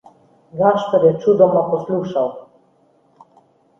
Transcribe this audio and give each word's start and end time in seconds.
Gašper 0.61 1.03
je 1.07 1.11
čudoma 1.25 1.63
poslušal. 1.73 2.33